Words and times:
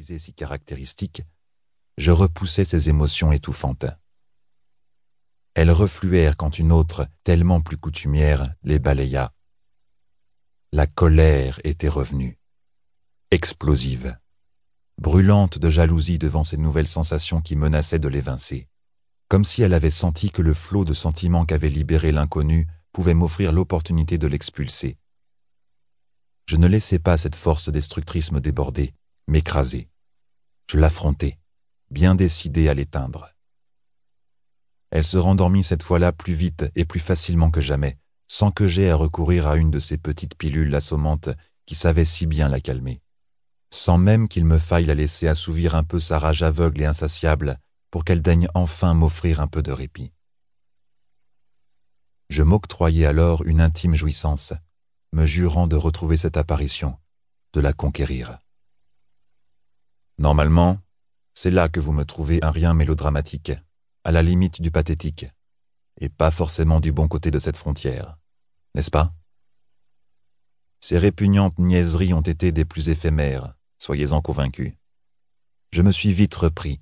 si 0.00 0.32
caractéristique, 0.32 1.22
je 1.96 2.12
repoussai 2.12 2.64
ces 2.64 2.88
émotions 2.88 3.32
étouffantes. 3.32 3.86
Elles 5.54 5.72
refluèrent 5.72 6.36
quand 6.36 6.58
une 6.58 6.70
autre, 6.70 7.08
tellement 7.24 7.60
plus 7.60 7.76
coutumière, 7.76 8.54
les 8.62 8.78
balaya. 8.78 9.34
La 10.72 10.86
colère 10.86 11.60
était 11.64 11.88
revenue, 11.88 12.38
explosive, 13.32 14.16
brûlante 14.98 15.58
de 15.58 15.70
jalousie 15.70 16.18
devant 16.18 16.44
ces 16.44 16.58
nouvelles 16.58 16.86
sensations 16.86 17.40
qui 17.40 17.56
menaçaient 17.56 17.98
de 17.98 18.08
l'évincer, 18.08 18.68
comme 19.28 19.44
si 19.44 19.62
elle 19.62 19.74
avait 19.74 19.90
senti 19.90 20.30
que 20.30 20.42
le 20.42 20.54
flot 20.54 20.84
de 20.84 20.94
sentiments 20.94 21.44
qu'avait 21.44 21.70
libéré 21.70 22.12
l'inconnu 22.12 22.68
pouvait 22.92 23.14
m'offrir 23.14 23.50
l'opportunité 23.50 24.16
de 24.16 24.28
l'expulser. 24.28 24.96
Je 26.46 26.56
ne 26.56 26.68
laissais 26.68 26.98
pas 26.98 27.16
cette 27.16 27.36
force 27.36 27.68
destructrice 27.68 28.30
me 28.30 28.40
déborder, 28.40 28.94
m'écraser. 29.28 29.90
Je 30.70 30.78
l'affrontais, 30.78 31.38
bien 31.90 32.14
décidé 32.14 32.68
à 32.68 32.74
l'éteindre. 32.74 33.30
Elle 34.90 35.04
se 35.04 35.18
rendormit 35.18 35.62
cette 35.62 35.82
fois-là 35.82 36.12
plus 36.12 36.32
vite 36.32 36.72
et 36.74 36.86
plus 36.86 36.98
facilement 36.98 37.50
que 37.50 37.60
jamais, 37.60 37.98
sans 38.26 38.50
que 38.50 38.66
j'aie 38.66 38.88
à 38.88 38.96
recourir 38.96 39.46
à 39.46 39.56
une 39.56 39.70
de 39.70 39.80
ces 39.80 39.98
petites 39.98 40.34
pilules 40.34 40.74
assommantes 40.74 41.28
qui 41.66 41.74
savaient 41.74 42.06
si 42.06 42.26
bien 42.26 42.48
la 42.48 42.60
calmer, 42.60 43.02
sans 43.70 43.98
même 43.98 44.28
qu'il 44.28 44.46
me 44.46 44.58
faille 44.58 44.86
la 44.86 44.94
laisser 44.94 45.28
assouvir 45.28 45.74
un 45.74 45.84
peu 45.84 46.00
sa 46.00 46.18
rage 46.18 46.42
aveugle 46.42 46.80
et 46.80 46.86
insatiable 46.86 47.58
pour 47.90 48.04
qu'elle 48.04 48.22
daigne 48.22 48.48
enfin 48.54 48.94
m'offrir 48.94 49.40
un 49.40 49.46
peu 49.46 49.62
de 49.62 49.72
répit. 49.72 50.12
Je 52.30 52.42
m'octroyai 52.42 53.04
alors 53.04 53.44
une 53.44 53.60
intime 53.60 53.94
jouissance, 53.94 54.54
me 55.12 55.26
jurant 55.26 55.66
de 55.66 55.76
retrouver 55.76 56.16
cette 56.16 56.38
apparition, 56.38 56.96
de 57.52 57.60
la 57.60 57.74
conquérir. 57.74 58.38
Normalement, 60.18 60.80
c'est 61.34 61.52
là 61.52 61.68
que 61.68 61.78
vous 61.78 61.92
me 61.92 62.04
trouvez 62.04 62.42
un 62.42 62.50
rien 62.50 62.74
mélodramatique, 62.74 63.52
à 64.02 64.10
la 64.10 64.22
limite 64.22 64.60
du 64.60 64.72
pathétique, 64.72 65.26
et 66.00 66.08
pas 66.08 66.32
forcément 66.32 66.80
du 66.80 66.90
bon 66.90 67.06
côté 67.06 67.30
de 67.30 67.38
cette 67.38 67.56
frontière, 67.56 68.18
n'est-ce 68.74 68.90
pas? 68.90 69.14
Ces 70.80 70.98
répugnantes 70.98 71.58
niaiseries 71.58 72.14
ont 72.14 72.20
été 72.20 72.50
des 72.50 72.64
plus 72.64 72.88
éphémères, 72.88 73.54
soyez-en 73.78 74.20
convaincus. 74.20 74.74
Je 75.72 75.82
me 75.82 75.92
suis 75.92 76.12
vite 76.12 76.34
repris, 76.34 76.80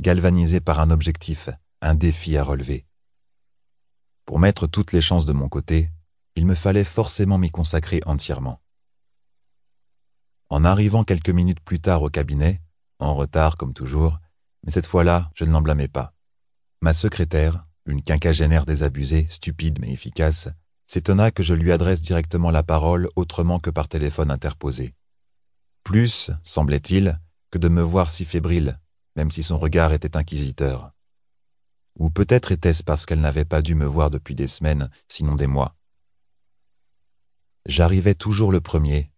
galvanisé 0.00 0.60
par 0.60 0.78
un 0.80 0.90
objectif, 0.90 1.48
un 1.80 1.94
défi 1.94 2.36
à 2.36 2.44
relever. 2.44 2.86
Pour 4.26 4.38
mettre 4.38 4.66
toutes 4.66 4.92
les 4.92 5.00
chances 5.00 5.26
de 5.26 5.32
mon 5.32 5.48
côté, 5.48 5.90
il 6.34 6.46
me 6.46 6.54
fallait 6.54 6.84
forcément 6.84 7.38
m'y 7.38 7.50
consacrer 7.50 8.00
entièrement. 8.06 8.60
En 10.50 10.64
arrivant 10.64 11.02
quelques 11.02 11.30
minutes 11.30 11.60
plus 11.60 11.80
tard 11.80 12.02
au 12.02 12.10
cabinet, 12.10 12.60
en 12.98 13.14
retard 13.14 13.56
comme 13.56 13.74
toujours, 13.74 14.18
mais 14.64 14.72
cette 14.72 14.86
fois-là, 14.86 15.30
je 15.34 15.44
ne 15.44 15.50
l'en 15.50 15.62
blâmais 15.62 15.88
pas. 15.88 16.14
Ma 16.80 16.92
secrétaire, 16.92 17.66
une 17.86 18.02
quinquagénaire 18.02 18.66
désabusée, 18.66 19.26
stupide 19.28 19.78
mais 19.80 19.92
efficace, 19.92 20.48
s'étonna 20.86 21.30
que 21.30 21.42
je 21.42 21.54
lui 21.54 21.72
adresse 21.72 22.02
directement 22.02 22.50
la 22.50 22.62
parole 22.62 23.08
autrement 23.16 23.58
que 23.58 23.70
par 23.70 23.88
téléphone 23.88 24.30
interposé. 24.30 24.94
Plus, 25.84 26.30
semblait-il, 26.42 27.20
que 27.50 27.58
de 27.58 27.68
me 27.68 27.82
voir 27.82 28.10
si 28.10 28.24
fébrile, 28.24 28.80
même 29.14 29.30
si 29.30 29.42
son 29.42 29.58
regard 29.58 29.92
était 29.92 30.16
inquisiteur. 30.16 30.92
Ou 31.98 32.10
peut-être 32.10 32.52
était-ce 32.52 32.82
parce 32.82 33.06
qu'elle 33.06 33.20
n'avait 33.20 33.44
pas 33.44 33.62
dû 33.62 33.74
me 33.74 33.86
voir 33.86 34.10
depuis 34.10 34.34
des 34.34 34.46
semaines, 34.46 34.90
sinon 35.08 35.34
des 35.34 35.46
mois. 35.46 35.76
J'arrivais 37.64 38.14
toujours 38.14 38.52
le 38.52 38.60
premier, 38.60 39.10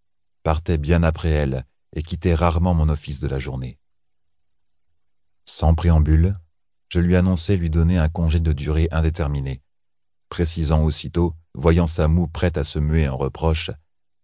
partais 0.42 0.78
bien 0.78 1.02
après 1.02 1.30
elle 1.30 1.66
et 1.94 2.02
quittais 2.02 2.34
rarement 2.34 2.74
mon 2.74 2.88
office 2.88 3.20
de 3.20 3.28
la 3.28 3.38
journée. 3.38 3.78
Sans 5.44 5.74
préambule, 5.74 6.38
je 6.88 7.00
lui 7.00 7.16
annonçai 7.16 7.56
lui 7.56 7.70
donner 7.70 7.98
un 7.98 8.08
congé 8.08 8.40
de 8.40 8.52
durée 8.52 8.88
indéterminée, 8.90 9.62
précisant 10.28 10.84
aussitôt, 10.84 11.34
voyant 11.54 11.86
sa 11.86 12.08
moue 12.08 12.28
prête 12.28 12.58
à 12.58 12.64
se 12.64 12.78
muer 12.78 13.08
en 13.08 13.16
reproche, 13.16 13.70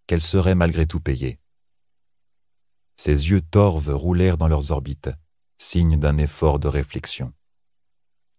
qu'elle 0.07 0.21
serait 0.21 0.55
malgré 0.55 0.87
tout 0.87 1.01
payée. 1.01 1.41
Ses 2.97 3.31
yeux 3.31 3.41
torves 3.41 3.95
roulèrent 3.95 4.39
dans 4.39 4.49
leurs 4.49 4.71
orbites, 4.71 5.11
signe 5.59 5.99
d'un 5.99 6.19
effort 6.19 6.59
de 6.59 6.69
réflexion. 6.69 7.33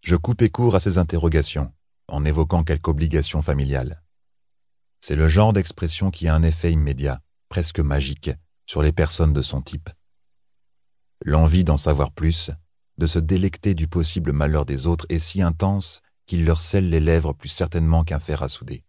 Je 0.02 0.16
coupai 0.16 0.50
court 0.50 0.76
à 0.76 0.80
ses 0.80 0.98
interrogations, 0.98 1.72
en 2.08 2.24
évoquant 2.24 2.64
quelque 2.64 2.88
obligation 2.88 3.42
familiale. 3.42 4.02
C'est 5.00 5.16
le 5.16 5.28
genre 5.28 5.52
d'expression 5.52 6.10
qui 6.10 6.28
a 6.28 6.34
un 6.34 6.42
effet 6.42 6.72
immédiat, 6.72 7.20
presque 7.48 7.80
magique, 7.80 8.30
sur 8.66 8.82
les 8.82 8.92
personnes 8.92 9.32
de 9.32 9.42
son 9.42 9.62
type. 9.62 9.88
L'envie 11.24 11.64
d'en 11.64 11.76
savoir 11.76 12.12
plus, 12.12 12.50
de 12.98 13.06
se 13.06 13.18
délecter 13.18 13.74
du 13.74 13.88
possible 13.88 14.32
malheur 14.32 14.66
des 14.66 14.86
autres 14.86 15.06
est 15.08 15.18
si 15.18 15.42
intense 15.42 16.02
qu'il 16.26 16.44
leur 16.44 16.60
scelle 16.60 16.90
les 16.90 17.00
lèvres 17.00 17.32
plus 17.32 17.48
certainement 17.48 18.04
qu'un 18.04 18.18
fer 18.18 18.42
à 18.42 18.48
souder. 18.48 18.84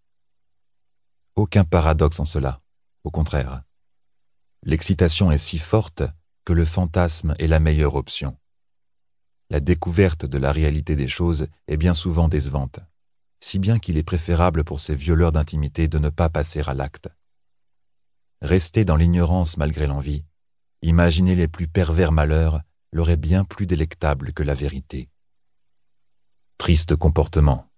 Aucun 1.35 1.63
paradoxe 1.63 2.19
en 2.19 2.25
cela, 2.25 2.61
au 3.03 3.11
contraire. 3.11 3.61
L'excitation 4.63 5.31
est 5.31 5.37
si 5.37 5.59
forte 5.59 6.03
que 6.45 6.53
le 6.53 6.65
fantasme 6.65 7.35
est 7.37 7.47
la 7.47 7.59
meilleure 7.59 7.95
option. 7.95 8.37
La 9.49 9.59
découverte 9.59 10.25
de 10.25 10.37
la 10.37 10.51
réalité 10.51 10.95
des 10.95 11.07
choses 11.07 11.47
est 11.67 11.77
bien 11.77 11.93
souvent 11.93 12.27
décevante 12.27 12.79
si 13.39 13.59
bien 13.59 13.79
qu'il 13.79 13.97
est 13.97 14.03
préférable 14.03 14.63
pour 14.63 14.79
ces 14.79 14.95
violeurs 14.95 15.31
d'intimité 15.31 15.87
de 15.87 15.99
ne 15.99 16.09
pas 16.09 16.29
passer 16.29 16.61
à 16.65 16.73
l'acte. 16.73 17.09
Rester 18.41 18.85
dans 18.85 18.95
l'ignorance 18.95 19.57
malgré 19.57 19.87
l'envie, 19.87 20.23
imaginer 20.83 21.33
les 21.33 21.47
plus 21.47 21.67
pervers 21.67 22.11
malheurs, 22.11 22.61
leur 22.91 23.15
bien 23.17 23.43
plus 23.43 23.65
délectable 23.65 24.31
que 24.31 24.43
la 24.43 24.53
vérité. 24.53 25.09
Triste 26.57 26.95
comportement, 26.95 27.69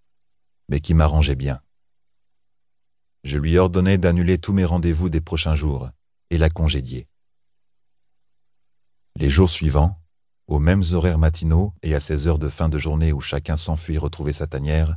mais 0.68 0.82
qui 0.82 0.94
m'arrangeait 0.94 1.36
bien. 1.36 1.62
Je 3.24 3.38
lui 3.38 3.58
ordonnai 3.58 3.98
d'annuler 3.98 4.38
tous 4.38 4.54
mes 4.54 4.66
rendez-vous 4.66 5.10
des 5.10 5.22
prochains 5.22 5.56
jours 5.56 5.90
et 6.30 6.38
la 6.38 6.50
congédier. 6.50 7.08
Les 9.16 9.30
jours 9.30 9.50
suivants, 9.50 10.02
aux 10.48 10.60
mêmes 10.60 10.84
horaires 10.94 11.20
matinaux 11.20 11.74
et 11.84 11.96
à 11.96 12.00
ces 12.00 12.28
heures 12.28 12.40
de 12.40 12.50
fin 12.50 12.70
de 12.70 12.78
journée 12.78 13.14
où 13.14 13.22
chacun 13.22 13.56
s'enfuit 13.56 13.98
retrouver 13.98 14.34
sa 14.34 14.48
tanière, 14.48 14.96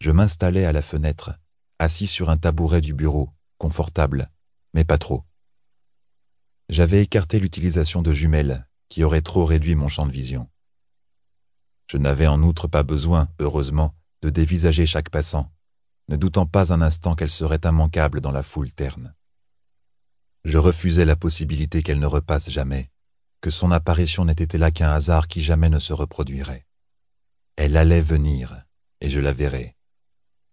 je 0.00 0.10
m'installai 0.10 0.64
à 0.64 0.72
la 0.72 0.82
fenêtre, 0.82 1.34
assis 1.78 2.06
sur 2.06 2.30
un 2.30 2.36
tabouret 2.36 2.80
du 2.80 2.94
bureau, 2.94 3.30
confortable, 3.58 4.30
mais 4.74 4.84
pas 4.84 4.98
trop. 4.98 5.24
J'avais 6.68 7.02
écarté 7.02 7.40
l'utilisation 7.40 8.02
de 8.02 8.12
jumelles, 8.12 8.68
qui 8.88 9.04
auraient 9.04 9.22
trop 9.22 9.44
réduit 9.44 9.74
mon 9.74 9.88
champ 9.88 10.06
de 10.06 10.12
vision. 10.12 10.48
Je 11.90 11.96
n'avais 11.96 12.26
en 12.26 12.42
outre 12.42 12.68
pas 12.68 12.82
besoin, 12.82 13.28
heureusement, 13.38 13.94
de 14.22 14.30
dévisager 14.30 14.84
chaque 14.84 15.10
passant, 15.10 15.50
ne 16.08 16.16
doutant 16.16 16.46
pas 16.46 16.72
un 16.72 16.82
instant 16.82 17.14
qu'elle 17.14 17.30
serait 17.30 17.60
immanquable 17.64 18.20
dans 18.20 18.32
la 18.32 18.42
foule 18.42 18.72
terne. 18.72 19.14
Je 20.44 20.58
refusais 20.58 21.04
la 21.04 21.16
possibilité 21.16 21.82
qu'elle 21.82 21.98
ne 21.98 22.06
repasse 22.06 22.50
jamais, 22.50 22.90
que 23.40 23.50
son 23.50 23.70
apparition 23.70 24.24
n'ait 24.24 24.32
été 24.32 24.58
là 24.58 24.70
qu'un 24.70 24.90
hasard 24.90 25.28
qui 25.28 25.40
jamais 25.40 25.68
ne 25.68 25.78
se 25.78 25.92
reproduirait. 25.92 26.66
Elle 27.56 27.76
allait 27.76 28.00
venir, 28.00 28.64
et 29.00 29.08
je 29.08 29.20
la 29.20 29.32
verrais. 29.32 29.76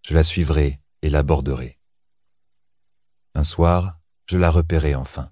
Je 0.07 0.13
la 0.13 0.23
suivrai 0.23 0.81
et 1.01 1.09
l'aborderai. 1.09 1.79
Un 3.33 3.43
soir, 3.43 3.99
je 4.27 4.37
la 4.37 4.49
repérai 4.49 4.95
enfin. 4.95 5.31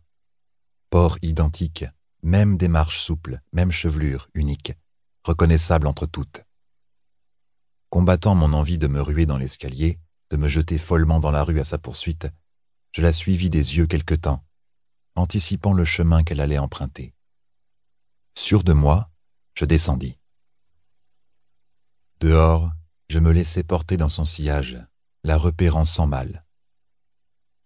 Port 0.90 1.18
identique, 1.22 1.86
même 2.22 2.58
démarche 2.58 3.00
souple, 3.00 3.42
même 3.52 3.72
chevelure 3.72 4.30
unique, 4.34 4.74
reconnaissable 5.24 5.88
entre 5.88 6.06
toutes. 6.06 6.46
Combattant 7.90 8.36
mon 8.36 8.54
envie 8.54 8.78
de 8.78 8.88
me 8.88 9.02
ruer 9.02 9.26
dans 9.26 9.38
l'escalier, 9.38 10.00
de 10.30 10.38
me 10.38 10.48
jeter 10.48 10.78
follement 10.78 11.20
dans 11.20 11.32
la 11.32 11.44
rue 11.44 11.60
à 11.60 11.64
sa 11.64 11.78
poursuite, 11.78 12.28
je 12.92 13.02
la 13.02 13.12
suivis 13.12 13.50
des 13.50 13.78
yeux 13.78 13.88
quelque 13.88 14.16
temps, 14.16 14.46
anticipant 15.16 15.74
le 15.74 15.86
chemin 15.86 16.24
qu'elle 16.24 16.42
allait 16.42 16.60
emprunter. 16.60 17.14
Sûr 18.36 18.64
de 18.64 18.74
moi, 18.74 19.10
je 19.56 19.66
descendis. 19.66 20.18
Dehors, 22.20 22.72
je 23.10 23.20
me 23.20 23.32
laissai 23.32 23.64
porter 23.64 23.98
dans 23.98 24.10
son 24.10 24.26
sillage, 24.26 24.80
la 25.24 25.38
repérant 25.38 25.86
sans 25.86 26.08
mal. 26.08 26.46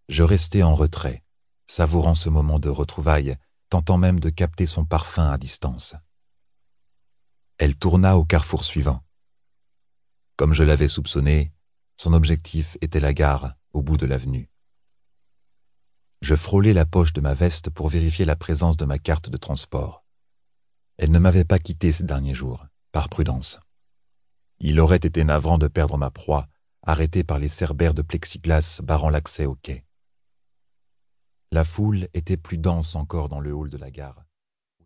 Je 0.10 0.24
restai 0.24 0.64
en 0.64 0.74
retrait, 0.74 1.24
savourant 1.68 2.16
ce 2.16 2.30
moment 2.30 2.60
de 2.60 2.70
retrouvailles, 2.70 3.38
tentant 3.70 3.98
même 3.98 4.20
de 4.20 4.30
capter 4.30 4.66
son 4.66 4.86
parfum 4.86 5.30
à 5.30 5.38
distance. 5.38 5.96
Elle 7.58 7.76
tourna 7.76 8.18
au 8.18 8.26
carrefour 8.26 8.64
suivant. 8.64 9.04
Comme 10.38 10.54
je 10.54 10.64
l'avais 10.64 10.88
soupçonné, 10.88 11.52
son 11.96 12.14
objectif 12.14 12.78
était 12.82 13.00
la 13.00 13.14
gare, 13.14 13.56
au 13.74 13.82
bout 13.82 13.98
de 13.98 14.06
l'avenue. 14.06 14.50
Je 16.22 16.36
frôlai 16.36 16.74
la 16.74 16.86
poche 16.86 17.14
de 17.14 17.22
ma 17.22 17.34
veste 17.34 17.70
pour 17.70 17.90
vérifier 17.90 18.26
la 18.26 18.36
présence 18.36 18.78
de 18.78 18.86
ma 18.86 19.00
carte 19.00 19.30
de 19.30 19.38
transport. 19.38 20.04
Elle 20.98 21.12
ne 21.12 21.20
m'avait 21.20 21.46
pas 21.46 21.60
quitté 21.60 21.92
ces 21.92 22.04
derniers 22.04 22.36
jours, 22.36 22.66
par 22.92 23.10
prudence. 23.10 23.60
Il 24.60 24.80
aurait 24.80 24.98
été 24.98 25.24
navrant 25.24 25.58
de 25.58 25.68
perdre 25.68 25.98
ma 25.98 26.10
proie, 26.10 26.48
arrêtée 26.84 27.24
par 27.24 27.40
les 27.40 27.50
cerbères 27.50 27.94
de 27.94 28.02
plexiglas 28.02 28.82
barrant 28.84 29.10
l'accès 29.10 29.46
au 29.46 29.56
quai. 29.56 29.87
La 31.54 31.64
foule 31.64 32.10
était 32.14 32.36
plus 32.36 32.58
dense 32.58 32.96
encore 32.96 33.30
dans 33.30 33.40
le 33.40 33.54
hall 33.54 33.70
de 33.70 33.78
la 33.78 33.90
gare. 33.90 34.27